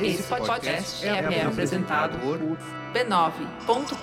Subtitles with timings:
[0.00, 2.38] Esse podcast é, é apresentado por
[2.92, 3.94] b9.com.br.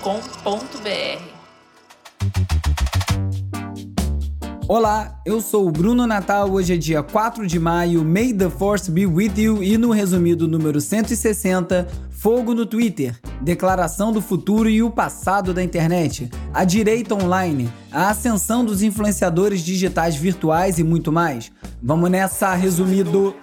[4.67, 6.49] Olá, eu sou o Bruno Natal.
[6.49, 8.05] Hoje é dia 4 de maio.
[8.05, 9.61] May the Force be with you.
[9.61, 15.61] E no resumido número 160, fogo no Twitter, declaração do futuro e o passado da
[15.61, 21.51] internet, a direita online, a ascensão dos influenciadores digitais virtuais e muito mais.
[21.83, 23.35] Vamos nessa, resumido.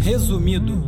[0.00, 0.82] Resumido.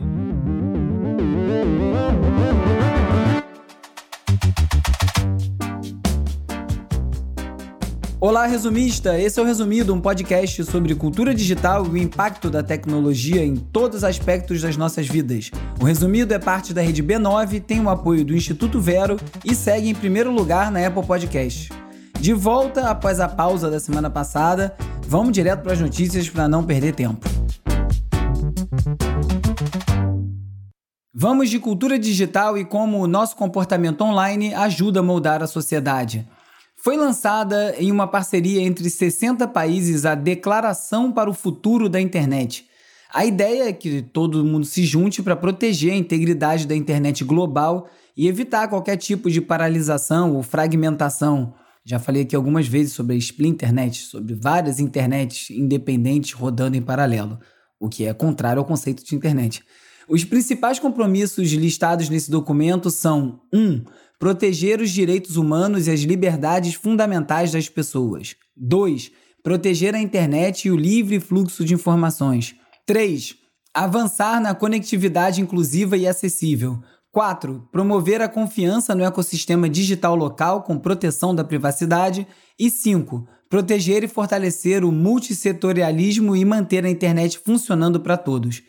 [8.20, 9.18] Olá, resumista!
[9.18, 13.56] Esse é o Resumido, um podcast sobre cultura digital e o impacto da tecnologia em
[13.56, 15.50] todos os aspectos das nossas vidas.
[15.80, 19.88] O Resumido é parte da rede B9, tem o apoio do Instituto Vero e segue
[19.88, 21.70] em primeiro lugar na Apple Podcast.
[22.20, 24.76] De volta após a pausa da semana passada,
[25.08, 27.29] vamos direto para as notícias para não perder tempo.
[31.22, 36.26] Vamos de cultura digital e como o nosso comportamento online ajuda a moldar a sociedade.
[36.74, 42.66] Foi lançada em uma parceria entre 60 países a Declaração para o Futuro da Internet.
[43.12, 47.90] A ideia é que todo mundo se junte para proteger a integridade da internet global
[48.16, 51.52] e evitar qualquer tipo de paralisação ou fragmentação.
[51.84, 57.38] Já falei aqui algumas vezes sobre a Splinternet, sobre várias internets independentes rodando em paralelo,
[57.78, 59.62] o que é contrário ao conceito de internet.
[60.10, 63.58] Os principais compromissos listados nesse documento são 1.
[63.60, 63.84] Um,
[64.18, 68.34] proteger os direitos humanos e as liberdades fundamentais das pessoas.
[68.56, 69.12] 2.
[69.40, 72.56] Proteger a internet e o livre fluxo de informações.
[72.84, 73.36] 3.
[73.72, 76.82] Avançar na conectividade inclusiva e acessível.
[77.12, 77.68] 4.
[77.70, 82.26] Promover a confiança no ecossistema digital local com proteção da privacidade.
[82.58, 83.28] E 5.
[83.48, 88.60] Proteger e fortalecer o multissetorialismo e manter a internet funcionando para todos.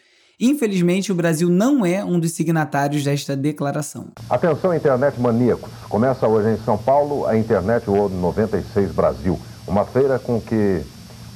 [0.42, 4.08] Infelizmente, o Brasil não é um dos signatários desta declaração.
[4.28, 5.70] Atenção, internet maníacos.
[5.88, 10.82] Começa hoje em São Paulo a Internet World 96 Brasil, uma feira com, que,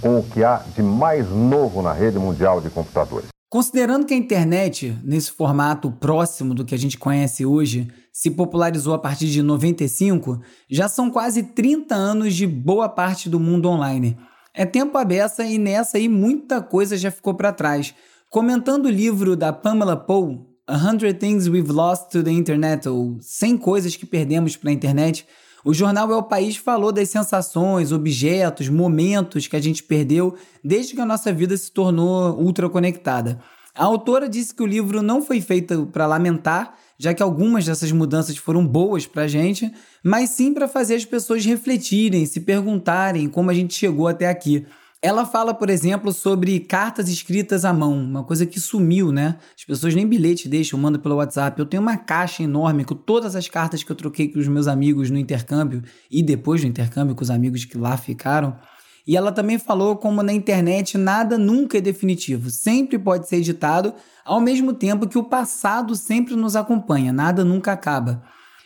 [0.02, 3.28] com o que há de mais novo na rede mundial de computadores.
[3.48, 8.96] Considerando que a internet, nesse formato próximo do que a gente conhece hoje, se popularizou
[8.96, 14.18] a partir de 95, já são quase 30 anos de boa parte do mundo online.
[14.52, 17.94] É tempo a beça e nessa aí muita coisa já ficou para trás.
[18.36, 23.18] Comentando o livro da Pamela Poe, A Hundred Things We've Lost to the Internet, ou
[23.22, 25.26] 100 Coisas que Perdemos para a Internet,
[25.64, 30.96] o jornal É o País falou das sensações, objetos, momentos que a gente perdeu desde
[30.96, 33.40] que a nossa vida se tornou ultraconectada.
[33.74, 37.94] A autora disse que o livro não foi feito para lamentar, já que algumas dessas
[37.94, 39.72] mudanças foram boas para a gente,
[40.04, 44.66] mas sim para fazer as pessoas refletirem, se perguntarem como a gente chegou até aqui.
[45.06, 49.38] Ela fala, por exemplo, sobre cartas escritas à mão, uma coisa que sumiu, né?
[49.56, 51.60] As pessoas nem bilhete deixam, mandam pelo WhatsApp.
[51.60, 54.68] Eu tenho uma caixa enorme com todas as cartas que eu troquei com os meus
[54.68, 58.58] amigos no intercâmbio e depois do intercâmbio com os amigos que lá ficaram.
[59.06, 63.94] E ela também falou como na internet nada nunca é definitivo, sempre pode ser editado,
[64.26, 68.24] ao mesmo tempo que o passado sempre nos acompanha, nada nunca acaba.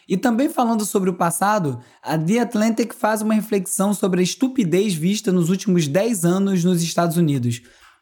[0.09, 4.95] E também falando sobre o passado, a The Atlantic faz uma reflexão sobre a estupidez
[4.95, 7.61] vista nos últimos 10 anos nos Estados Unidos.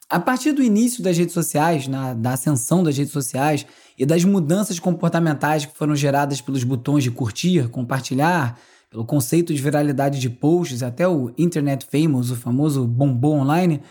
[0.09, 3.65] A partir do início das redes sociais, na, da ascensão das redes sociais
[3.97, 8.57] e das mudanças comportamentais que foram geradas pelos botões de curtir, compartilhar,
[8.89, 13.81] pelo conceito de viralidade de posts, até o Internet Famous, o famoso bombom online,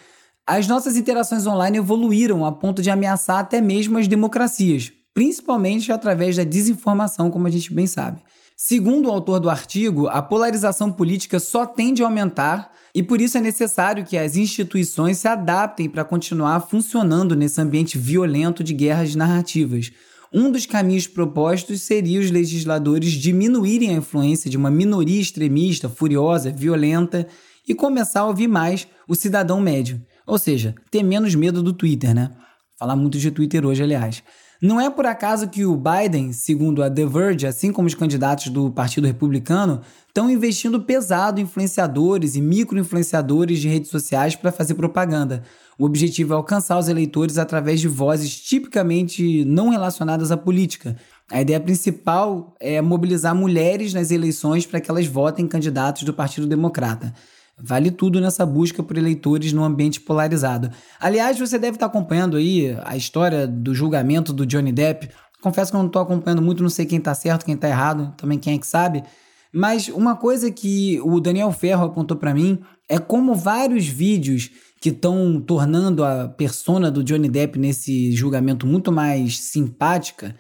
[0.47, 6.37] as nossas interações online evoluíram a ponto de ameaçar até mesmo as democracias, principalmente através
[6.37, 8.21] da desinformação, como a gente bem sabe.
[8.55, 13.39] Segundo o autor do artigo, a polarização política só tende a aumentar e por isso
[13.39, 19.15] é necessário que as instituições se adaptem para continuar funcionando nesse ambiente violento de guerras
[19.15, 19.91] narrativas.
[20.31, 26.53] Um dos caminhos propostos seria os legisladores diminuírem a influência de uma minoria extremista, furiosa,
[26.53, 27.27] violenta
[27.67, 29.99] e começar a ouvir mais o cidadão médio.
[30.27, 32.33] Ou seja, ter menos medo do Twitter, né?
[32.79, 34.23] Falar muito de Twitter hoje, aliás.
[34.61, 38.49] Não é por acaso que o Biden, segundo a The Verge, assim como os candidatos
[38.49, 44.75] do Partido Republicano, estão investindo pesado em influenciadores e micro-influenciadores de redes sociais para fazer
[44.75, 45.43] propaganda.
[45.79, 50.97] O objetivo é alcançar os eleitores através de vozes tipicamente não relacionadas à política.
[51.31, 56.15] A ideia principal é mobilizar mulheres nas eleições para que elas votem em candidatos do
[56.15, 57.13] Partido Democrata.
[57.59, 60.71] Vale tudo nessa busca por eleitores num ambiente polarizado.
[61.01, 65.09] Aliás, você deve estar acompanhando aí a história do julgamento do Johnny Depp.
[65.41, 68.13] Confesso que eu não estou acompanhando muito, não sei quem está certo, quem está errado,
[68.17, 69.03] também quem é que sabe.
[69.51, 74.91] Mas uma coisa que o Daniel Ferro apontou para mim é como vários vídeos que
[74.91, 80.37] estão tornando a persona do Johnny Depp nesse julgamento muito mais simpática,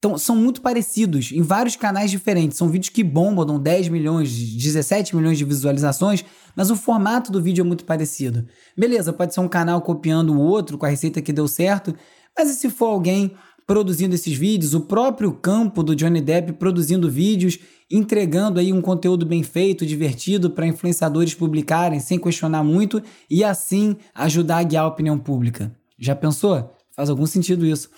[0.00, 2.56] tão, são muito parecidos em vários canais diferentes.
[2.56, 6.24] São vídeos que bombam, dão 10 milhões, 17 milhões de visualizações,
[6.56, 8.46] mas o formato do vídeo é muito parecido.
[8.76, 11.94] Beleza, pode ser um canal copiando o outro com a receita que deu certo,
[12.36, 13.32] mas e se for alguém
[13.66, 17.56] produzindo esses vídeos, o próprio campo do Johnny Depp produzindo vídeos,
[17.88, 23.00] entregando aí um conteúdo bem feito, divertido para influenciadores publicarem sem questionar muito
[23.30, 25.70] e assim ajudar a guiar a opinião pública.
[25.96, 26.74] Já pensou?
[26.96, 27.90] Faz algum sentido isso.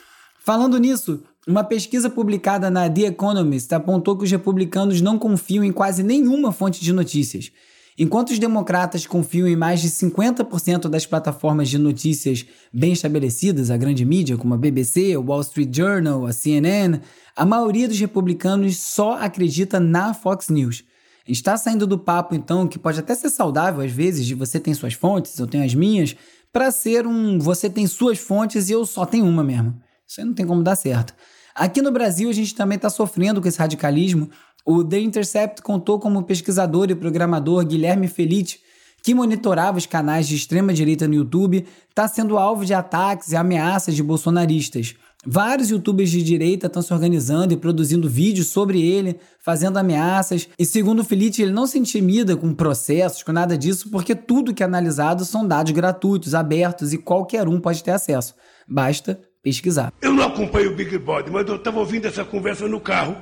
[0.45, 5.73] Falando nisso, uma pesquisa publicada na The Economist apontou que os republicanos não confiam em
[5.73, 7.51] quase nenhuma fonte de notícias.
[7.99, 13.77] Enquanto os democratas confiam em mais de 50% das plataformas de notícias bem estabelecidas, a
[13.77, 17.01] grande mídia, como a BBC, o Wall Street Journal, a CNN,
[17.37, 20.85] a maioria dos republicanos só acredita na Fox News.
[21.27, 24.35] A gente está saindo do papo, então, que pode até ser saudável às vezes, de
[24.35, 26.17] você tem suas fontes, eu tenho as minhas,
[26.53, 29.75] para ser um você tem suas fontes e eu só tenho uma mesmo.
[30.07, 31.15] Isso aí não tem como dar certo.
[31.55, 34.31] Aqui no Brasil, a gente também está sofrendo com esse radicalismo
[34.65, 38.61] o The Intercept contou como pesquisador e programador Guilherme Felite,
[39.03, 43.97] que monitorava os canais de extrema-direita no YouTube, está sendo alvo de ataques e ameaças
[43.97, 44.95] de bolsonaristas.
[45.27, 50.49] Vários youtubers de direita estão se organizando e produzindo vídeos sobre ele, fazendo ameaças.
[50.57, 54.55] E segundo o Felite, ele não se intimida com processos, com nada disso, porque tudo
[54.55, 58.35] que é analisado são dados gratuitos, abertos e qualquer um pode ter acesso.
[58.69, 59.93] Basta pesquisar.
[60.01, 63.17] Eu não acompanho o Big Brother, mas eu estava ouvindo essa conversa no carro.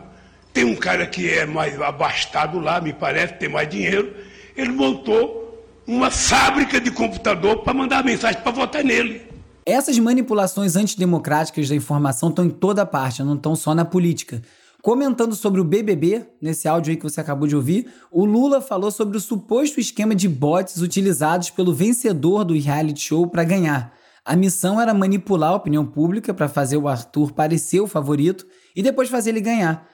[0.52, 4.12] Tem um cara que é mais abastado lá, me parece, tem mais dinheiro.
[4.56, 5.40] Ele montou
[5.86, 9.22] uma fábrica de computador para mandar mensagem para votar nele.
[9.64, 14.42] Essas manipulações antidemocráticas da informação estão em toda parte, não estão só na política.
[14.82, 18.90] Comentando sobre o BBB, nesse áudio aí que você acabou de ouvir, o Lula falou
[18.90, 23.94] sobre o suposto esquema de bots utilizados pelo vencedor do reality show para ganhar.
[24.24, 28.82] A missão era manipular a opinião pública para fazer o Arthur parecer o favorito e
[28.82, 29.86] depois fazer ele ganhar.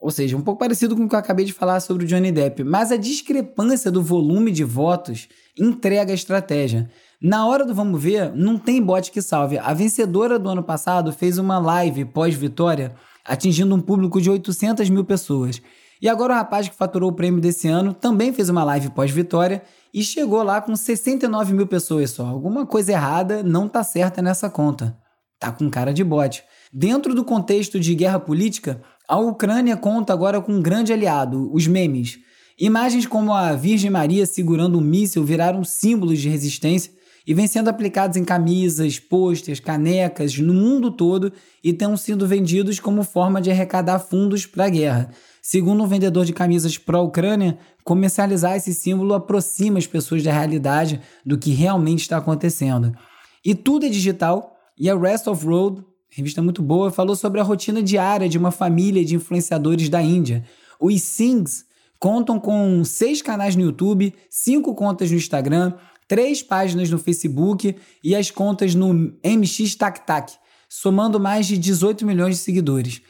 [0.00, 2.32] Ou seja, um pouco parecido com o que eu acabei de falar sobre o Johnny
[2.32, 5.28] Depp, mas a discrepância do volume de votos
[5.58, 6.90] entrega a estratégia.
[7.20, 9.58] Na hora do vamos ver, não tem bot que salve.
[9.58, 12.94] A vencedora do ano passado fez uma live pós-vitória,
[13.26, 15.60] atingindo um público de 800 mil pessoas.
[16.00, 19.62] E agora o rapaz que faturou o prêmio desse ano também fez uma live pós-vitória
[19.92, 22.26] e chegou lá com 69 mil pessoas só.
[22.26, 24.96] Alguma coisa errada não tá certa nessa conta.
[25.38, 26.42] Tá com cara de bot.
[26.72, 31.66] Dentro do contexto de guerra política, a Ucrânia conta agora com um grande aliado, os
[31.66, 32.18] memes.
[32.58, 36.92] Imagens como a Virgem Maria segurando um míssil viraram símbolos de resistência
[37.26, 41.32] e vêm sendo aplicados em camisas, pôsteres, canecas no mundo todo
[41.62, 45.10] e têm sido vendidos como forma de arrecadar fundos para a guerra.
[45.42, 47.58] Segundo um vendedor de camisas pró-Ucrânia,
[47.90, 52.96] comercializar esse símbolo aproxima as pessoas da realidade do que realmente está acontecendo.
[53.44, 57.42] E tudo é digital, e a Rest of Road revista muito boa, falou sobre a
[57.42, 60.44] rotina diária de uma família de influenciadores da Índia.
[60.78, 61.64] Os Sings
[61.98, 65.72] contam com seis canais no YouTube, cinco contas no Instagram,
[66.06, 70.32] três páginas no Facebook e as contas no MX Tac Tac,
[70.68, 73.02] somando mais de 18 milhões de seguidores.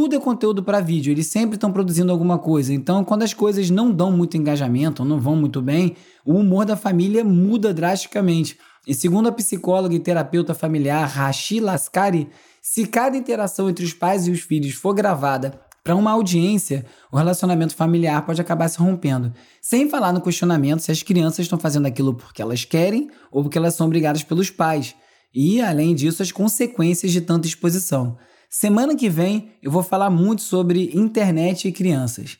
[0.00, 2.72] Tudo é conteúdo para vídeo, eles sempre estão produzindo alguma coisa.
[2.72, 6.76] Então, quando as coisas não dão muito engajamento não vão muito bem, o humor da
[6.76, 8.56] família muda drasticamente.
[8.86, 12.28] E segundo a psicóloga e terapeuta familiar Rashi Laskari,
[12.62, 17.16] se cada interação entre os pais e os filhos for gravada para uma audiência, o
[17.16, 19.32] relacionamento familiar pode acabar se rompendo.
[19.60, 23.58] Sem falar no questionamento se as crianças estão fazendo aquilo porque elas querem ou porque
[23.58, 24.94] elas são obrigadas pelos pais.
[25.34, 28.16] E, além disso, as consequências de tanta exposição.
[28.50, 32.38] Semana que vem eu vou falar muito sobre internet e crianças.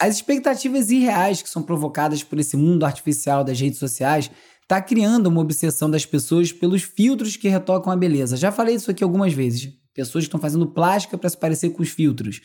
[0.00, 4.30] As expectativas irreais que são provocadas por esse mundo artificial das redes sociais
[4.62, 8.36] está criando uma obsessão das pessoas pelos filtros que retocam a beleza.
[8.36, 9.68] Já falei isso aqui algumas vezes.
[9.92, 12.40] Pessoas que estão fazendo plástica para se parecer com os filtros.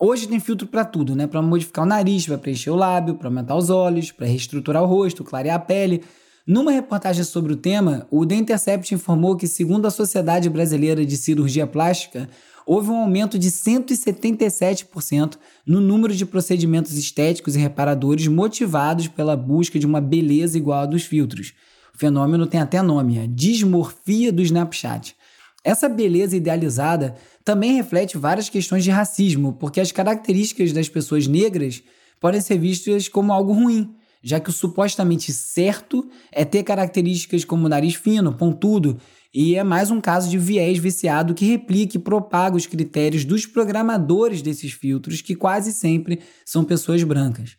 [0.00, 1.28] Hoje tem filtro para tudo, né?
[1.28, 4.86] Para modificar o nariz, para preencher o lábio, para aumentar os olhos, para reestruturar o
[4.86, 6.02] rosto, clarear a pele.
[6.50, 11.16] Numa reportagem sobre o tema, o The Intercept informou que, segundo a Sociedade Brasileira de
[11.16, 12.28] Cirurgia Plástica,
[12.66, 19.78] houve um aumento de 177% no número de procedimentos estéticos e reparadores motivados pela busca
[19.78, 21.54] de uma beleza igual a dos filtros.
[21.94, 25.14] O fenômeno tem até nome, a dismorfia do Snapchat.
[25.62, 27.14] Essa beleza idealizada
[27.44, 31.80] também reflete várias questões de racismo, porque as características das pessoas negras
[32.18, 37.68] podem ser vistas como algo ruim, já que o supostamente certo é ter características como
[37.68, 38.98] nariz fino, pontudo
[39.32, 43.46] e é mais um caso de viés viciado que replica e propaga os critérios dos
[43.46, 47.56] programadores desses filtros, que quase sempre são pessoas brancas.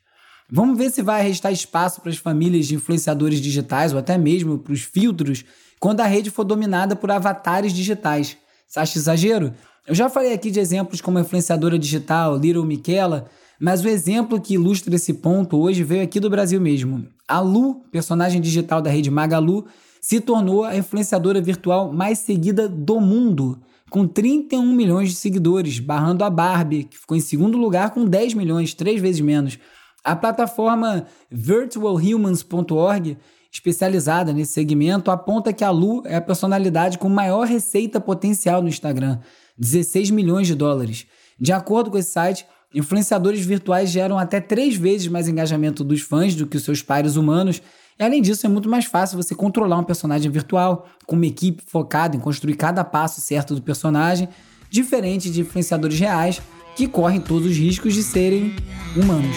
[0.52, 4.60] Vamos ver se vai restar espaço para as famílias de influenciadores digitais ou até mesmo
[4.60, 5.46] para os filtros
[5.80, 8.38] quando a rede for dominada por avatares digitais.
[8.68, 9.54] Você acha exagero?
[9.88, 13.30] Eu já falei aqui de exemplos como a influenciadora digital Little Miquela,
[13.62, 17.06] mas o exemplo que ilustra esse ponto hoje veio aqui do Brasil mesmo.
[17.28, 19.68] A Lu, personagem digital da rede Magalu,
[20.02, 26.24] se tornou a influenciadora virtual mais seguida do mundo, com 31 milhões de seguidores, barrando
[26.24, 29.60] a Barbie, que ficou em segundo lugar com 10 milhões, três vezes menos.
[30.04, 33.16] A plataforma virtualhumans.org,
[33.52, 38.70] especializada nesse segmento, aponta que a Lu é a personalidade com maior receita potencial no
[38.70, 39.20] Instagram,
[39.56, 41.06] 16 milhões de dólares.
[41.40, 46.36] De acordo com esse site, influenciadores virtuais geram até três vezes mais engajamento dos fãs
[46.36, 47.62] do que os seus pares humanos.
[48.00, 51.62] E além disso, é muito mais fácil você controlar um personagem virtual, com uma equipe
[51.66, 54.30] focada em construir cada passo certo do personagem,
[54.70, 56.42] diferente de influenciadores reais
[56.76, 58.56] que correm todos os riscos de serem
[58.96, 59.36] humanos.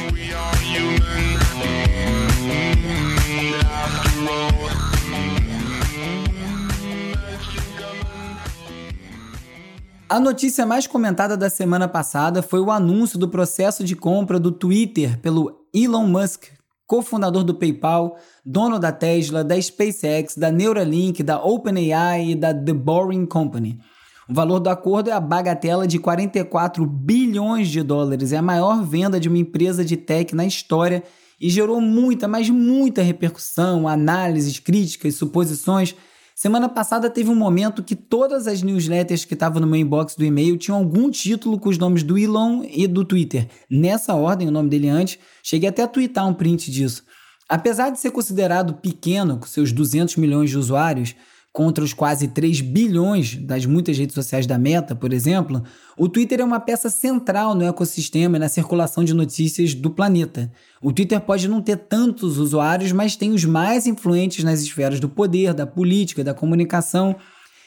[10.15, 14.53] A notícia mais comentada da semana passada foi o anúncio do processo de compra do
[14.53, 16.45] Twitter pelo Elon Musk,
[16.87, 18.17] cofundador do PayPal,
[18.47, 23.81] dono da Tesla, da SpaceX, da Neuralink, da OpenAI e da The Boring Company.
[24.29, 28.33] O valor do acordo é a bagatela de 44 bilhões de dólares.
[28.33, 31.03] É a maior venda de uma empresa de tech na história
[31.41, 35.97] e gerou muita, mas muita repercussão, análises, críticas, suposições.
[36.35, 40.25] Semana passada teve um momento que todas as newsletters que estavam no meu inbox do
[40.25, 43.49] e-mail tinham algum título com os nomes do Elon e do Twitter.
[43.71, 47.05] Nessa ordem, o nome dele antes, cheguei até a twittar um print disso.
[47.49, 51.15] Apesar de ser considerado pequeno, com seus 200 milhões de usuários,
[51.55, 55.63] contra os quase 3 bilhões das muitas redes sociais da Meta, por exemplo,
[55.97, 60.51] o Twitter é uma peça central no ecossistema e na circulação de notícias do planeta.
[60.83, 65.09] O Twitter pode não ter tantos usuários, mas tem os mais influentes nas esferas do
[65.09, 67.15] poder, da política, da comunicação.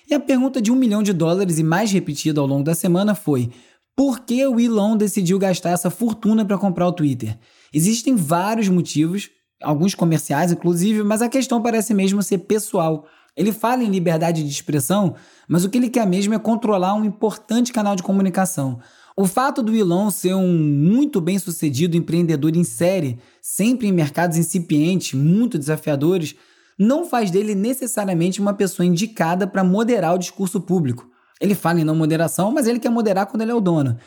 [0.10, 3.15] E a pergunta de um milhão de dólares e mais repetida ao longo da semana
[3.15, 3.50] foi:
[3.96, 7.39] por que o Elon decidiu gastar essa fortuna para comprar o Twitter?
[7.74, 9.29] Existem vários motivos,
[9.63, 13.08] alguns comerciais inclusive, mas a questão parece mesmo ser pessoal.
[13.38, 15.15] Ele fala em liberdade de expressão,
[15.48, 18.79] mas o que ele quer mesmo é controlar um importante canal de comunicação.
[19.15, 24.38] O fato do Elon ser um muito bem sucedido empreendedor em série, sempre em mercados
[24.38, 26.36] incipientes, muito desafiadores,
[26.77, 31.10] não faz dele necessariamente uma pessoa indicada para moderar o discurso público.
[31.39, 33.98] Ele fala em não moderação, mas ele quer moderar quando ele é o dono.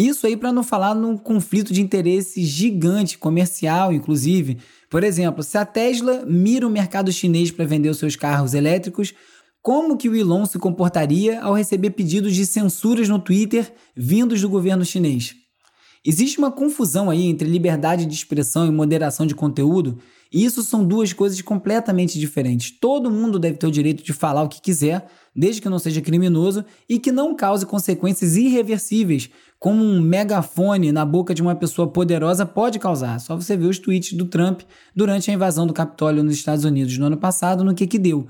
[0.00, 4.56] Isso aí para não falar num conflito de interesse gigante, comercial, inclusive.
[4.88, 9.12] Por exemplo, se a Tesla mira o mercado chinês para vender os seus carros elétricos,
[9.60, 14.48] como que o Elon se comportaria ao receber pedidos de censuras no Twitter vindos do
[14.48, 15.34] governo chinês?
[16.04, 19.98] Existe uma confusão aí entre liberdade de expressão e moderação de conteúdo,
[20.32, 22.70] e isso são duas coisas completamente diferentes.
[22.70, 26.00] Todo mundo deve ter o direito de falar o que quiser, desde que não seja
[26.00, 29.28] criminoso e que não cause consequências irreversíveis,
[29.58, 33.20] como um megafone na boca de uma pessoa poderosa pode causar.
[33.20, 34.62] Só você ver os tweets do Trump
[34.96, 38.26] durante a invasão do Capitólio nos Estados Unidos no ano passado, no que que deu.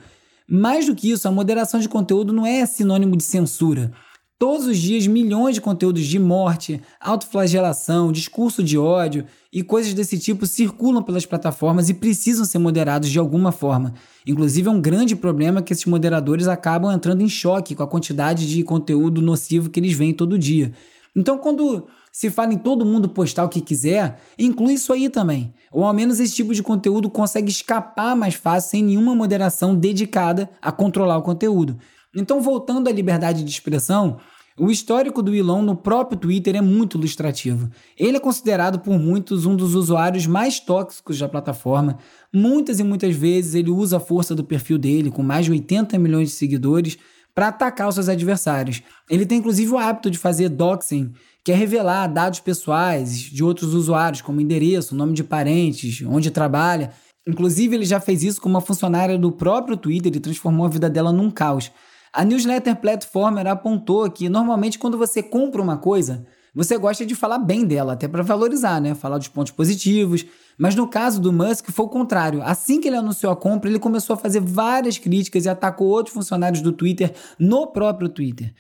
[0.49, 3.93] Mais do que isso, a moderação de conteúdo não é sinônimo de censura.
[4.41, 10.19] Todos os dias, milhões de conteúdos de morte, autoflagelação, discurso de ódio e coisas desse
[10.19, 13.93] tipo circulam pelas plataformas e precisam ser moderados de alguma forma.
[14.27, 18.49] Inclusive, é um grande problema que esses moderadores acabam entrando em choque com a quantidade
[18.49, 20.73] de conteúdo nocivo que eles veem todo dia.
[21.15, 25.53] Então, quando se fala em todo mundo postar o que quiser, inclui isso aí também.
[25.71, 30.49] Ou ao menos esse tipo de conteúdo consegue escapar mais fácil sem nenhuma moderação dedicada
[30.63, 31.77] a controlar o conteúdo.
[32.15, 34.19] Então, voltando à liberdade de expressão,
[34.59, 37.71] o histórico do Elon no próprio Twitter é muito ilustrativo.
[37.97, 41.99] Ele é considerado por muitos um dos usuários mais tóxicos da plataforma.
[42.33, 45.99] Muitas e muitas vezes ele usa a força do perfil dele, com mais de 80
[45.99, 46.99] milhões de seguidores,
[47.35, 48.83] para atacar os seus adversários.
[49.09, 51.13] Ele tem inclusive o hábito de fazer doxing,
[51.45, 56.91] que é revelar dados pessoais de outros usuários, como endereço, nome de parentes, onde trabalha.
[57.27, 60.91] Inclusive, ele já fez isso com uma funcionária do próprio Twitter e transformou a vida
[60.91, 61.71] dela num caos.
[62.13, 67.39] A newsletter Platformer apontou que normalmente quando você compra uma coisa, você gosta de falar
[67.39, 68.95] bem dela, até para valorizar, né?
[68.95, 70.27] Falar dos pontos positivos.
[70.59, 72.43] Mas no caso do Musk foi o contrário.
[72.43, 76.13] Assim que ele anunciou a compra, ele começou a fazer várias críticas e atacou outros
[76.13, 78.53] funcionários do Twitter no próprio Twitter.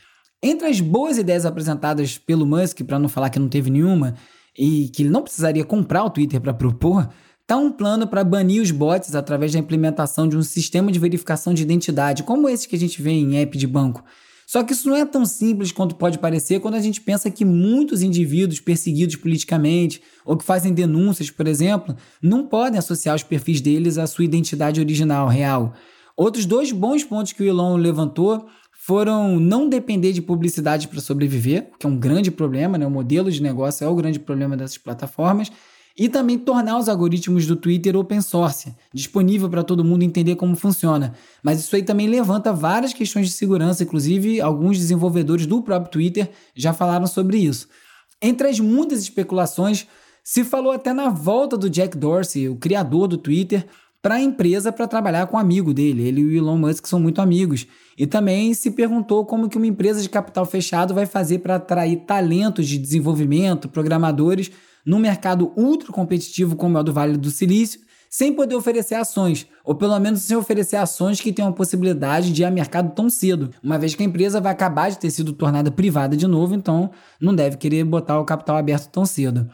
[0.43, 4.15] Entre as boas ideias apresentadas pelo Musk, para não falar que não teve nenhuma,
[4.57, 7.09] e que ele não precisaria comprar o Twitter para propor,
[7.51, 11.53] Está um plano para banir os bots através da implementação de um sistema de verificação
[11.53, 14.05] de identidade, como esse que a gente vê em app de banco.
[14.47, 17.45] Só que isso não é tão simples quanto pode parecer quando a gente pensa que
[17.45, 23.61] muitos indivíduos perseguidos politicamente ou que fazem denúncias, por exemplo, não podem associar os perfis
[23.61, 25.75] deles à sua identidade original, real.
[26.17, 31.73] Outros dois bons pontos que o Elon levantou foram não depender de publicidade para sobreviver,
[31.81, 32.87] que é um grande problema, né?
[32.87, 35.51] O modelo de negócio é o grande problema dessas plataformas,
[36.01, 40.57] e também tornar os algoritmos do Twitter open source, disponível para todo mundo entender como
[40.57, 41.13] funciona.
[41.43, 46.31] Mas isso aí também levanta várias questões de segurança, inclusive alguns desenvolvedores do próprio Twitter
[46.57, 47.69] já falaram sobre isso.
[48.23, 49.87] Entre as muitas especulações,
[50.25, 53.67] se falou até na volta do Jack Dorsey, o criador do Twitter,
[54.01, 56.09] para a empresa para trabalhar com um amigo dele.
[56.09, 57.67] Ele e o Elon Musk são muito amigos.
[57.99, 62.05] E também se perguntou como que uma empresa de capital fechado vai fazer para atrair
[62.07, 64.51] talentos de desenvolvimento, programadores
[64.91, 67.79] num mercado ultra competitivo como é o do Vale do Silício,
[68.11, 72.43] sem poder oferecer ações, ou pelo menos sem oferecer ações que tenham a possibilidade de
[72.43, 75.33] ir a mercado tão cedo, uma vez que a empresa vai acabar de ter sido
[75.33, 79.49] tornada privada de novo, então não deve querer botar o capital aberto tão cedo.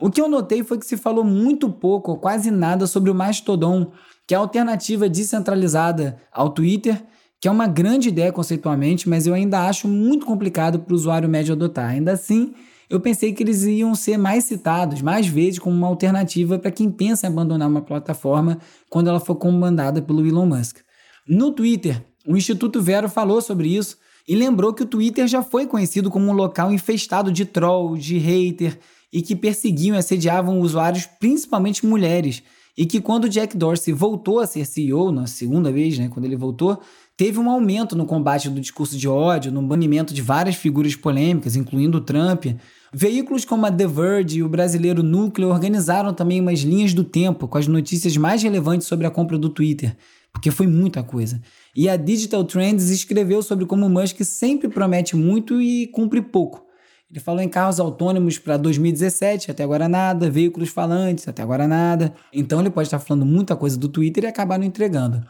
[0.00, 3.14] O que eu notei foi que se falou muito pouco, ou quase nada, sobre o
[3.14, 3.92] Mastodon,
[4.26, 7.04] que é a alternativa descentralizada ao Twitter,
[7.38, 11.28] que é uma grande ideia conceitualmente, mas eu ainda acho muito complicado para o usuário
[11.28, 11.90] médio adotar.
[11.90, 12.54] Ainda assim,
[12.90, 16.90] eu pensei que eles iam ser mais citados, mais vezes, como uma alternativa para quem
[16.90, 20.78] pensa em abandonar uma plataforma quando ela for comandada pelo Elon Musk.
[21.26, 25.66] No Twitter, o Instituto Vero falou sobre isso e lembrou que o Twitter já foi
[25.66, 28.78] conhecido como um local infestado de troll, de hater
[29.12, 32.42] e que perseguiam e assediavam usuários, principalmente mulheres.
[32.76, 36.36] E que quando Jack Dorsey voltou a ser CEO, na segunda vez, né, quando ele
[36.36, 36.80] voltou,
[37.16, 41.56] teve um aumento no combate do discurso de ódio, no banimento de várias figuras polêmicas,
[41.56, 42.46] incluindo Trump,
[42.92, 47.46] Veículos como a The Verge e o brasileiro Núcleo organizaram também umas linhas do tempo
[47.46, 49.94] com as notícias mais relevantes sobre a compra do Twitter,
[50.32, 51.40] porque foi muita coisa.
[51.76, 56.66] E a Digital Trends escreveu sobre como Musk sempre promete muito e cumpre pouco.
[57.10, 62.14] Ele falou em carros autônomos para 2017, até agora nada, veículos falantes, até agora nada.
[62.32, 65.22] Então ele pode estar falando muita coisa do Twitter e acabar não entregando.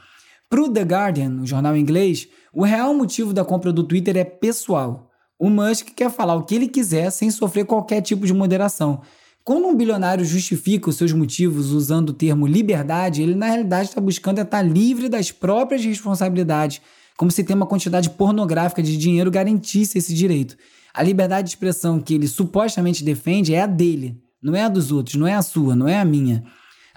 [0.51, 4.25] Para o The Guardian, o jornal inglês, o real motivo da compra do Twitter é
[4.25, 5.08] pessoal.
[5.39, 9.03] O Musk quer falar o que ele quiser sem sofrer qualquer tipo de moderação.
[9.45, 14.01] Quando um bilionário justifica os seus motivos usando o termo liberdade, ele na realidade está
[14.01, 16.83] buscando estar livre das próprias responsabilidades,
[17.17, 20.57] como se ter uma quantidade pornográfica de dinheiro garantisse esse direito.
[20.93, 24.91] A liberdade de expressão que ele supostamente defende é a dele, não é a dos
[24.91, 26.45] outros, não é a sua, não é a minha.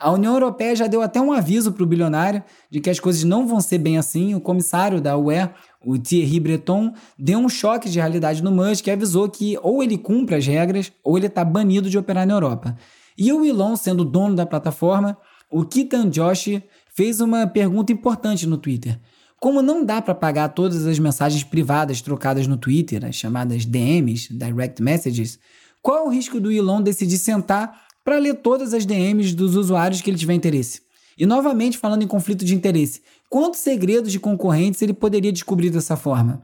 [0.01, 3.23] A União Europeia já deu até um aviso para o bilionário de que as coisas
[3.23, 4.33] não vão ser bem assim.
[4.33, 5.47] O comissário da UE,
[5.85, 9.99] o Thierry Breton, deu um choque de realidade no Musk e avisou que ou ele
[9.99, 12.75] cumpre as regras ou ele está banido de operar na Europa.
[13.15, 15.15] E o Elon, sendo dono da plataforma,
[15.51, 16.63] o Kitan Joshi
[16.95, 18.99] fez uma pergunta importante no Twitter.
[19.39, 24.33] Como não dá para pagar todas as mensagens privadas trocadas no Twitter, as chamadas DMs,
[24.33, 25.37] Direct Messages,
[25.79, 30.09] qual o risco do Elon decidir sentar para ler todas as DMs dos usuários que
[30.09, 30.81] ele tiver interesse.
[31.17, 35.95] E novamente falando em conflito de interesse, quantos segredos de concorrentes ele poderia descobrir dessa
[35.95, 36.43] forma?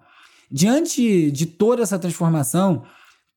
[0.51, 2.83] Diante de toda essa transformação,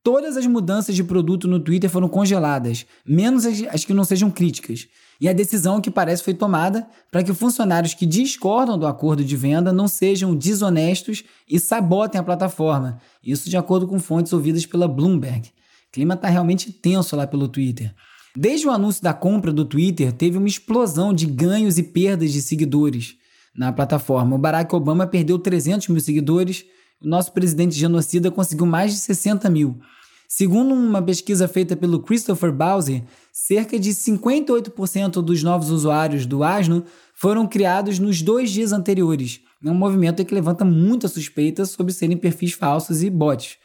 [0.03, 4.87] todas as mudanças de produto no Twitter foram congeladas, menos as, que não sejam críticas.
[5.21, 9.37] E a decisão que parece foi tomada para que funcionários que discordam do acordo de
[9.37, 12.99] venda não sejam desonestos e sabotem a plataforma.
[13.23, 15.49] Isso de acordo com fontes ouvidas pela Bloomberg.
[15.89, 17.95] O clima está realmente tenso lá pelo Twitter.
[18.43, 22.41] Desde o anúncio da compra do Twitter, teve uma explosão de ganhos e perdas de
[22.41, 23.17] seguidores
[23.55, 24.35] na plataforma.
[24.35, 26.65] O Barack Obama perdeu 300 mil seguidores,
[27.03, 29.79] o nosso presidente genocida conseguiu mais de 60 mil.
[30.27, 36.83] Segundo uma pesquisa feita pelo Christopher Bowser, cerca de 58% dos novos usuários do Asno
[37.13, 39.43] foram criados nos dois dias anteriores.
[39.63, 43.59] É um movimento que levanta muita suspeita sobre serem perfis falsos e bots.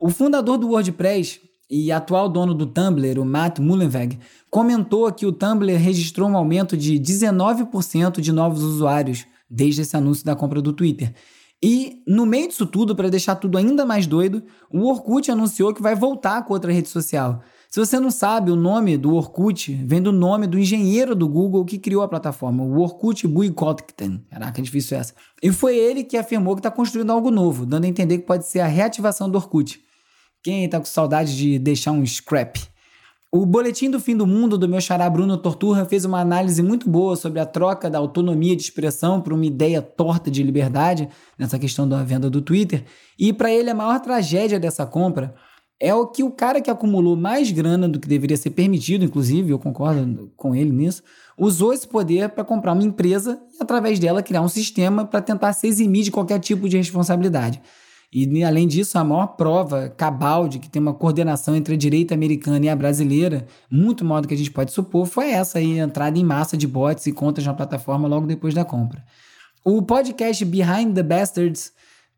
[0.00, 1.38] O fundador do WordPress,
[1.72, 4.18] e atual dono do Tumblr, o Matt Mullenweg,
[4.50, 10.22] comentou que o Tumblr registrou um aumento de 19% de novos usuários desde esse anúncio
[10.22, 11.14] da compra do Twitter.
[11.62, 15.80] E no meio disso tudo, para deixar tudo ainda mais doido, o Orkut anunciou que
[15.80, 17.40] vai voltar com outra rede social.
[17.70, 21.64] Se você não sabe, o nome do Orkut vem do nome do engenheiro do Google
[21.64, 24.22] que criou a plataforma, o Orkut Buikolkten.
[24.28, 25.14] Caraca, é difícil essa.
[25.42, 28.46] E foi ele que afirmou que está construindo algo novo, dando a entender que pode
[28.46, 29.80] ser a reativação do Orkut.
[30.42, 32.58] Quem tá com saudade de deixar um scrap?
[33.30, 36.90] O Boletim do Fim do Mundo do meu xará Bruno Torturra fez uma análise muito
[36.90, 41.60] boa sobre a troca da autonomia de expressão por uma ideia torta de liberdade, nessa
[41.60, 42.84] questão da venda do Twitter.
[43.16, 45.32] E para ele, a maior tragédia dessa compra
[45.78, 49.50] é o que o cara que acumulou mais grana do que deveria ser permitido, inclusive,
[49.50, 51.04] eu concordo com ele nisso,
[51.38, 55.52] usou esse poder para comprar uma empresa e, através dela, criar um sistema para tentar
[55.52, 57.62] se eximir de qualquer tipo de responsabilidade.
[58.12, 62.12] E além disso, a maior prova cabal de que tem uma coordenação entre a direita
[62.12, 65.80] americana e a brasileira, muito maior do que a gente pode supor, foi essa aí,
[65.80, 69.02] a entrada em massa de bots e contas na plataforma logo depois da compra.
[69.64, 71.72] O podcast Behind the Bastards,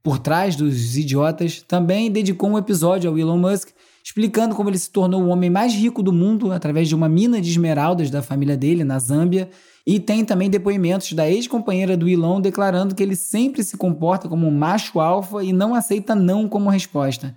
[0.04, 3.70] por trás dos idiotas, também dedicou um episódio ao Elon Musk,
[4.04, 7.40] explicando como ele se tornou o homem mais rico do mundo através de uma mina
[7.40, 9.48] de esmeraldas da família dele na Zâmbia
[9.86, 14.46] e tem também depoimentos da ex-companheira do Elon declarando que ele sempre se comporta como
[14.46, 17.34] um macho alfa e não aceita não como resposta.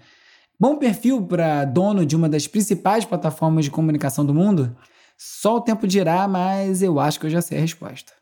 [0.60, 4.76] Bom perfil para dono de uma das principais plataformas de comunicação do mundo?
[5.18, 8.17] Só o tempo dirá, mas eu acho que eu já sei a resposta.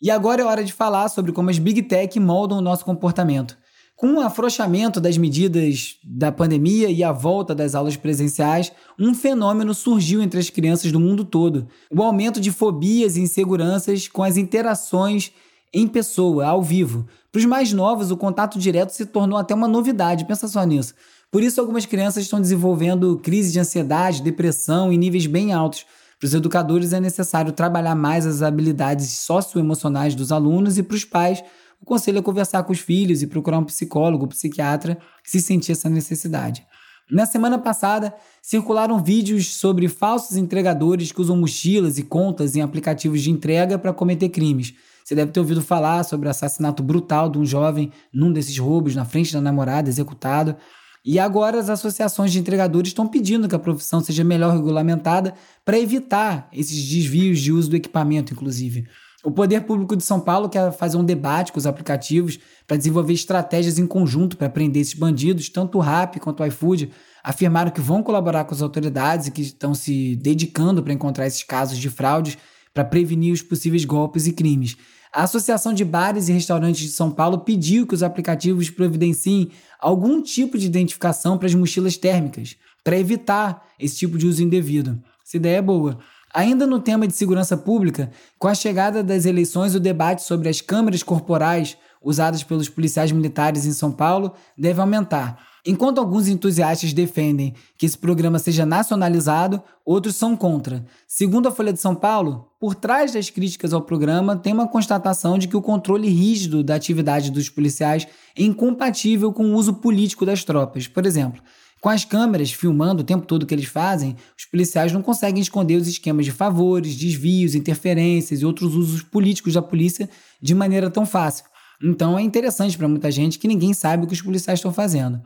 [0.00, 3.56] E agora é hora de falar sobre como as Big Tech moldam o nosso comportamento.
[3.96, 9.72] Com o afrouxamento das medidas da pandemia e a volta das aulas presenciais, um fenômeno
[9.72, 14.36] surgiu entre as crianças do mundo todo: o aumento de fobias e inseguranças com as
[14.36, 15.32] interações
[15.72, 17.06] em pessoa, ao vivo.
[17.30, 20.94] Para os mais novos, o contato direto se tornou até uma novidade, pensa só nisso.
[21.30, 25.84] Por isso, algumas crianças estão desenvolvendo crise de ansiedade, depressão em níveis bem altos.
[26.24, 31.04] Para os educadores, é necessário trabalhar mais as habilidades socioemocionais dos alunos e para os
[31.04, 31.44] pais
[31.78, 35.72] o conselho é conversar com os filhos e procurar um psicólogo, um psiquiatra se sentir
[35.72, 36.64] essa necessidade.
[37.10, 43.20] Na semana passada, circularam vídeos sobre falsos entregadores que usam mochilas e contas em aplicativos
[43.20, 44.72] de entrega para cometer crimes.
[45.04, 48.96] Você deve ter ouvido falar sobre o assassinato brutal de um jovem num desses roubos
[48.96, 50.56] na frente da namorada executado.
[51.04, 55.78] E agora as associações de entregadores estão pedindo que a profissão seja melhor regulamentada para
[55.78, 58.86] evitar esses desvios de uso do equipamento, inclusive.
[59.22, 63.12] O Poder Público de São Paulo quer fazer um debate com os aplicativos para desenvolver
[63.12, 65.48] estratégias em conjunto para prender esses bandidos.
[65.48, 66.90] Tanto o Rap quanto o iFood
[67.22, 71.42] afirmaram que vão colaborar com as autoridades e que estão se dedicando para encontrar esses
[71.42, 72.36] casos de fraudes
[72.74, 74.76] para prevenir os possíveis golpes e crimes.
[75.14, 79.48] A Associação de Bares e Restaurantes de São Paulo pediu que os aplicativos providenciem
[79.78, 85.00] algum tipo de identificação para as mochilas térmicas, para evitar esse tipo de uso indevido.
[85.24, 86.00] Essa ideia é boa.
[86.34, 90.60] Ainda no tema de segurança pública, com a chegada das eleições, o debate sobre as
[90.60, 95.53] câmeras corporais usadas pelos policiais militares em São Paulo deve aumentar.
[95.66, 100.84] Enquanto alguns entusiastas defendem que esse programa seja nacionalizado, outros são contra.
[101.08, 105.38] Segundo a Folha de São Paulo, por trás das críticas ao programa tem uma constatação
[105.38, 110.26] de que o controle rígido da atividade dos policiais é incompatível com o uso político
[110.26, 110.86] das tropas.
[110.86, 111.42] Por exemplo,
[111.80, 115.76] com as câmeras filmando o tempo todo que eles fazem, os policiais não conseguem esconder
[115.76, 120.10] os esquemas de favores, desvios, interferências e outros usos políticos da polícia
[120.42, 121.46] de maneira tão fácil.
[121.82, 125.22] Então é interessante para muita gente que ninguém sabe o que os policiais estão fazendo.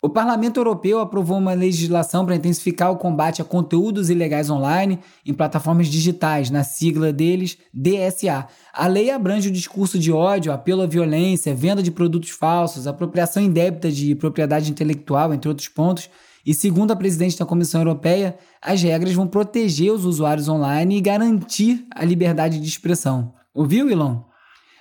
[0.00, 5.34] O Parlamento Europeu aprovou uma legislação para intensificar o combate a conteúdos ilegais online em
[5.34, 8.46] plataformas digitais, na sigla deles DSA.
[8.72, 13.42] A lei abrange o discurso de ódio, apelo à violência, venda de produtos falsos, apropriação
[13.42, 16.08] indébita de propriedade intelectual, entre outros pontos.
[16.46, 21.00] E segundo a presidente da Comissão Europeia, as regras vão proteger os usuários online e
[21.00, 23.34] garantir a liberdade de expressão.
[23.52, 24.27] Ouviu, Elon?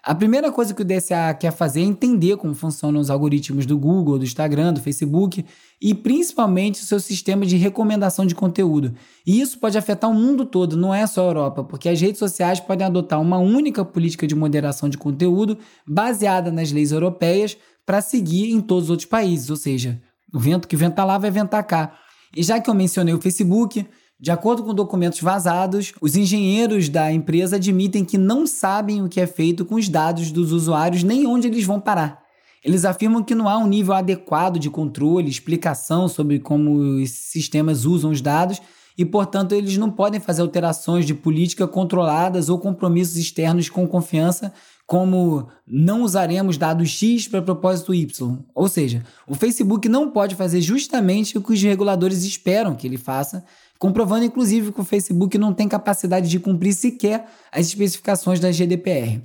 [0.04, 3.78] A primeira coisa que o DSA quer fazer é entender como funcionam os algoritmos do
[3.78, 5.46] Google, do Instagram, do Facebook
[5.82, 8.94] e principalmente o seu sistema de recomendação de conteúdo.
[9.26, 12.20] E isso pode afetar o mundo todo, não é só a Europa, porque as redes
[12.20, 18.02] sociais podem adotar uma única política de moderação de conteúdo baseada nas leis europeias para
[18.02, 20.02] seguir em todos os outros países, ou seja,
[20.34, 21.94] o vento que venta lá vai ventar cá.
[22.36, 23.86] E já que eu mencionei o Facebook,
[24.20, 29.22] de acordo com documentos vazados, os engenheiros da empresa admitem que não sabem o que
[29.22, 32.26] é feito com os dados dos usuários nem onde eles vão parar.
[32.64, 37.86] Eles afirmam que não há um nível adequado de controle, explicação sobre como os sistemas
[37.86, 38.60] usam os dados
[38.98, 44.52] e, portanto, eles não podem fazer alterações de política controladas ou compromissos externos com confiança,
[44.88, 48.40] como não usaremos dados X para propósito Y.
[48.56, 52.98] Ou seja, o Facebook não pode fazer justamente o que os reguladores esperam que ele
[52.98, 53.46] faça,
[53.78, 59.22] comprovando inclusive que o Facebook não tem capacidade de cumprir sequer as especificações da GDPR.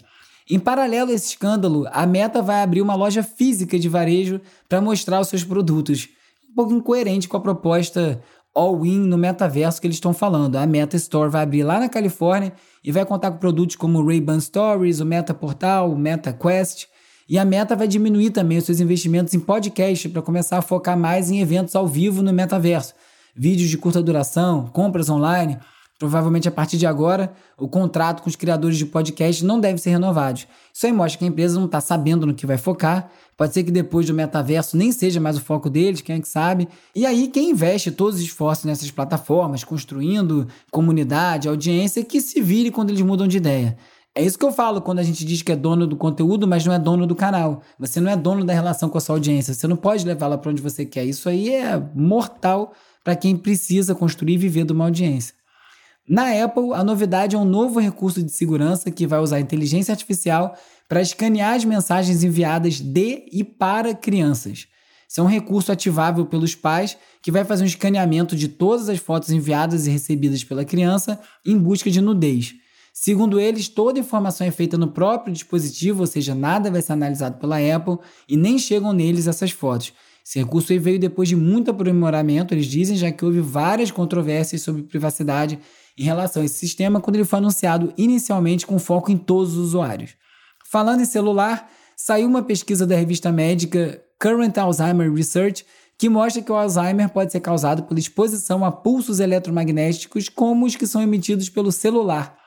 [0.50, 4.80] Em paralelo a esse escândalo, a Meta vai abrir uma loja física de varejo para
[4.80, 6.08] mostrar os seus produtos.
[6.50, 8.20] Um pouco incoerente com a proposta
[8.54, 10.56] all-in no metaverso que eles estão falando.
[10.56, 12.52] A Meta Store vai abrir lá na Califórnia
[12.84, 16.86] e vai contar com produtos como o Ray-Ban Stories, o Meta Portal, o Meta Quest.
[17.28, 20.98] E a Meta vai diminuir também os seus investimentos em podcast para começar a focar
[20.98, 22.94] mais em eventos ao vivo no metaverso
[23.34, 25.58] vídeos de curta duração, compras online.
[25.98, 29.90] Provavelmente a partir de agora, o contrato com os criadores de podcast não deve ser
[29.90, 30.40] renovado.
[30.74, 33.08] Isso aí mostra que a empresa não está sabendo no que vai focar.
[33.36, 36.28] Pode ser que depois do metaverso nem seja mais o foco deles, quem é que
[36.28, 36.68] sabe.
[36.92, 42.72] E aí, quem investe todos os esforços nessas plataformas, construindo comunidade, audiência, que se vire
[42.72, 43.76] quando eles mudam de ideia.
[44.14, 46.66] É isso que eu falo quando a gente diz que é dono do conteúdo, mas
[46.66, 47.62] não é dono do canal.
[47.78, 49.54] Você não é dono da relação com a sua audiência.
[49.54, 51.04] Você não pode levá-la para onde você quer.
[51.04, 55.34] Isso aí é mortal para quem precisa construir e viver de uma audiência.
[56.08, 60.56] Na Apple, a novidade é um novo recurso de segurança que vai usar inteligência artificial
[60.88, 64.66] para escanear as mensagens enviadas de e para crianças.
[65.08, 68.98] Isso é um recurso ativável pelos pais que vai fazer um escaneamento de todas as
[68.98, 72.54] fotos enviadas e recebidas pela criança em busca de nudez.
[72.92, 77.38] Segundo eles, toda informação é feita no próprio dispositivo, ou seja, nada vai ser analisado
[77.38, 79.92] pela Apple e nem chegam neles essas fotos.
[80.24, 84.82] Esse recurso veio depois de muito aprimoramento, eles dizem, já que houve várias controvérsias sobre
[84.82, 85.58] privacidade
[85.98, 89.68] em relação a esse sistema quando ele foi anunciado inicialmente com foco em todos os
[89.68, 90.14] usuários.
[90.70, 95.66] Falando em celular, saiu uma pesquisa da revista médica Current Alzheimer Research
[95.98, 100.74] que mostra que o Alzheimer pode ser causado pela exposição a pulsos eletromagnéticos como os
[100.74, 102.41] que são emitidos pelo celular.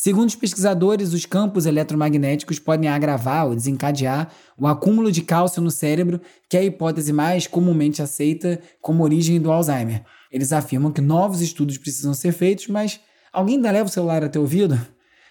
[0.00, 5.72] Segundo os pesquisadores, os campos eletromagnéticos podem agravar ou desencadear o acúmulo de cálcio no
[5.72, 10.04] cérebro, que é a hipótese mais comumente aceita como origem do Alzheimer.
[10.30, 13.00] Eles afirmam que novos estudos precisam ser feitos, mas
[13.32, 14.80] alguém ainda leva o celular até o ouvido?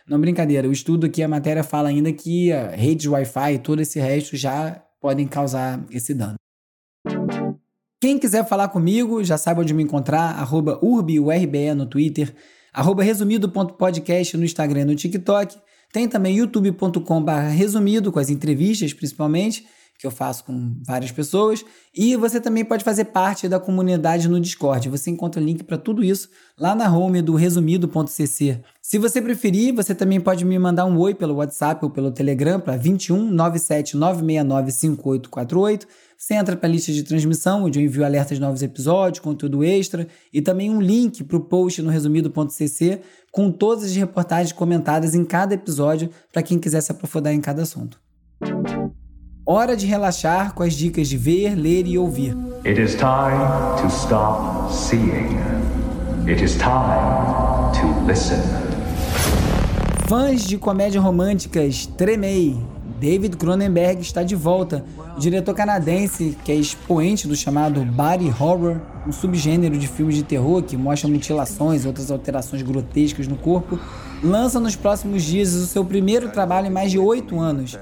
[0.05, 0.67] Não, brincadeira.
[0.67, 4.35] O estudo aqui, a matéria fala ainda que a rede Wi-Fi e todo esse resto
[4.35, 6.35] já podem causar esse dano.
[8.01, 12.35] Quem quiser falar comigo, já sabe onde me encontrar, arroba urbiurbe no Twitter,
[12.73, 15.55] arroba resumido.podcast no Instagram e no TikTok.
[15.91, 19.65] Tem também youtube.com.br resumido, com as entrevistas principalmente,
[19.97, 21.65] que eu faço com várias pessoas.
[21.93, 24.89] E você também pode fazer parte da comunidade no Discord.
[24.89, 26.29] Você encontra link para tudo isso
[26.59, 28.61] lá na home do resumido.cc.
[28.81, 32.59] Se você preferir, você também pode me mandar um oi pelo WhatsApp ou pelo Telegram
[32.59, 35.87] para 21 97 969 5848.
[36.17, 39.63] Você entra para a lista de transmissão, onde eu envio alertas de novos episódios, conteúdo
[39.63, 45.13] extra e também um link para o post no resumido.cc com todas as reportagens comentadas
[45.13, 47.99] em cada episódio para quem quiser se aprofundar em cada assunto.
[49.49, 52.35] Hora de relaxar com as dicas de ver, ler e ouvir.
[52.65, 55.37] It is time to stop seeing.
[56.27, 58.41] It is time to listen.
[60.05, 62.57] Fãs de comédia românticas, tremei.
[62.99, 64.83] David Cronenberg está de volta.
[65.15, 70.23] O diretor canadense, que é expoente do chamado body horror, um subgênero de filmes de
[70.23, 73.79] terror que mostra mutilações e outras alterações grotescas no corpo,
[74.21, 77.77] lança nos próximos dias o seu primeiro trabalho em mais de oito anos.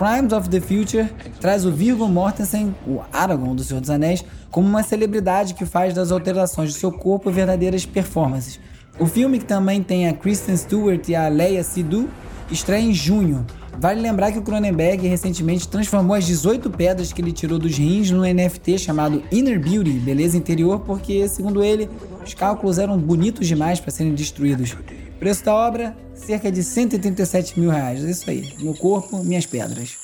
[0.00, 1.10] Crimes of the Future
[1.42, 5.92] traz o Viggo Mortensen, o Aragorn do Senhor dos Anéis, como uma celebridade que faz
[5.92, 8.58] das alterações do seu corpo verdadeiras performances.
[8.98, 12.08] O filme, que também tem a Kristen Stewart e a Leia Seydoux,
[12.50, 13.44] estreia em junho.
[13.78, 18.10] Vale lembrar que o Cronenberg recentemente transformou as 18 pedras que ele tirou dos rins
[18.10, 21.88] num NFT chamado Inner Beauty, beleza interior, porque, segundo ele,
[22.24, 24.76] os cálculos eram bonitos demais para serem destruídos.
[25.18, 28.04] Preço da obra, cerca de 187 mil reais.
[28.04, 28.54] É isso aí.
[28.60, 29.96] Meu corpo, minhas pedras.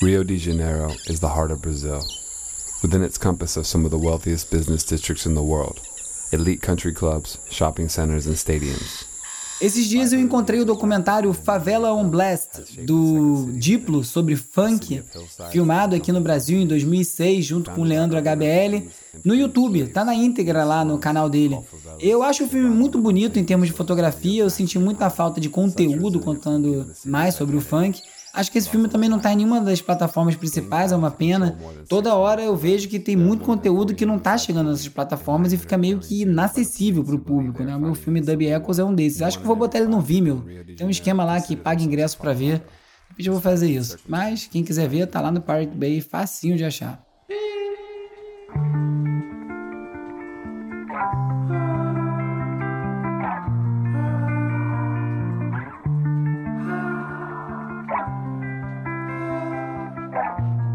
[0.00, 2.00] Rio de Janeiro is the heart of Brazil.
[2.82, 5.80] Within its compass are some of the wealthiest business districts in the world.
[6.32, 9.13] Elite country clubs, shopping centers and stadiums.
[9.60, 15.02] Esses dias eu encontrei o documentário Favela on Blast, do Diplo, sobre funk,
[15.50, 18.88] filmado aqui no Brasil em 2006, junto com o Leandro HBL,
[19.24, 21.58] no YouTube, tá na íntegra lá no canal dele.
[22.00, 25.48] Eu acho o filme muito bonito em termos de fotografia, eu senti muita falta de
[25.48, 28.02] conteúdo contando mais sobre o funk,
[28.34, 31.56] Acho que esse filme também não está em nenhuma das plataformas principais, é uma pena.
[31.88, 35.56] Toda hora eu vejo que tem muito conteúdo que não está chegando nessas plataformas e
[35.56, 37.76] fica meio que inacessível para o público, né?
[37.76, 39.22] O meu filme Dub Echoes é um desses.
[39.22, 40.44] Acho que vou botar ele no Vimeo.
[40.76, 42.62] Tem um esquema lá que paga ingresso para ver.
[43.08, 43.98] Depois eu vou fazer isso.
[44.08, 47.04] Mas quem quiser ver, tá lá no Pirate Bay, facinho de achar.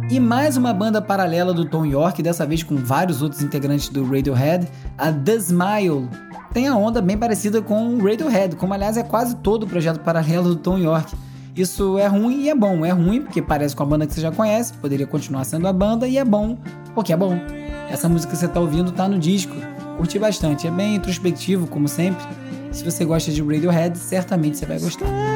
[0.09, 4.03] E mais uma banda paralela do Tom York, dessa vez com vários outros integrantes do
[4.03, 4.67] Radiohead,
[4.97, 6.09] a The Smile.
[6.51, 9.99] Tem a onda bem parecida com o Radiohead, como aliás é quase todo o projeto
[9.99, 11.15] paralelo do Tom York.
[11.55, 12.83] Isso é ruim e é bom.
[12.83, 15.73] É ruim porque parece com a banda que você já conhece, poderia continuar sendo a
[15.73, 16.57] banda, e é bom
[16.95, 17.39] porque é bom.
[17.87, 19.55] Essa música que você está ouvindo está no disco.
[19.97, 22.25] Curti bastante, é bem introspectivo, como sempre.
[22.71, 25.28] Se você gosta de Radiohead, certamente você vai gostar.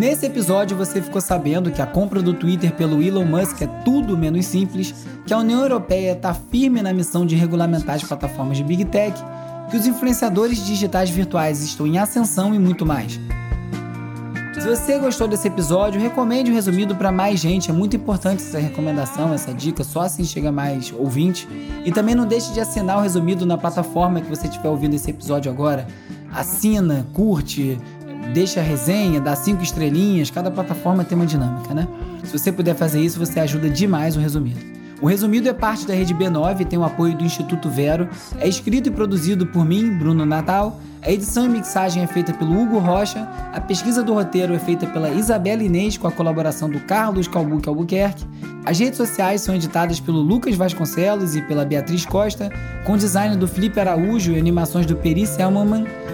[0.00, 4.16] Nesse episódio você ficou sabendo que a compra do Twitter pelo Elon Musk é tudo
[4.16, 4.94] menos simples,
[5.26, 9.14] que a União Europeia está firme na missão de regulamentar as plataformas de Big Tech,
[9.70, 13.20] que os influenciadores digitais virtuais estão em ascensão e muito mais.
[14.54, 17.70] Se você gostou desse episódio, recomende o resumido para mais gente.
[17.70, 21.46] É muito importante essa recomendação, essa dica, só assim chega mais ouvinte.
[21.84, 25.10] E também não deixe de assinar o resumido na plataforma que você estiver ouvindo esse
[25.10, 25.86] episódio agora.
[26.32, 27.78] Assina, curte,
[28.32, 30.30] deixa a resenha, dá cinco estrelinhas.
[30.30, 31.86] Cada plataforma tem uma dinâmica, né?
[32.24, 34.60] Se você puder fazer isso, você ajuda demais o resumido.
[35.00, 38.08] O resumido é parte da rede B9 e tem o apoio do Instituto Vero.
[38.38, 40.78] É escrito e produzido por mim, Bruno Natal.
[41.02, 43.26] A edição e mixagem é feita pelo Hugo Rocha.
[43.54, 47.66] A pesquisa do roteiro é feita pela Isabela Inês com a colaboração do Carlos Calbuque
[47.66, 48.26] Albuquerque.
[48.66, 52.50] As redes sociais são editadas pelo Lucas Vasconcelos e pela Beatriz Costa,
[52.84, 55.86] com design do Felipe Araújo e animações do Peri Selmanman.